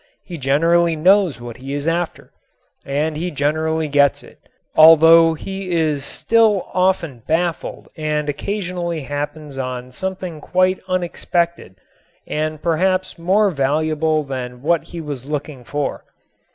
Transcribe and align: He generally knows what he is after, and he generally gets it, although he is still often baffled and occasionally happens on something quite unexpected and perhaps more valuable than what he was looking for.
He 0.23 0.35
generally 0.39 0.95
knows 0.95 1.39
what 1.39 1.57
he 1.57 1.75
is 1.75 1.87
after, 1.87 2.31
and 2.83 3.15
he 3.15 3.29
generally 3.29 3.87
gets 3.87 4.23
it, 4.23 4.39
although 4.75 5.35
he 5.35 5.69
is 5.69 6.03
still 6.03 6.67
often 6.73 7.21
baffled 7.27 7.87
and 7.95 8.27
occasionally 8.27 9.01
happens 9.01 9.59
on 9.59 9.91
something 9.91 10.41
quite 10.41 10.81
unexpected 10.87 11.75
and 12.25 12.59
perhaps 12.63 13.19
more 13.19 13.51
valuable 13.51 14.23
than 14.23 14.63
what 14.63 14.85
he 14.85 14.99
was 14.99 15.27
looking 15.27 15.63
for. 15.63 16.03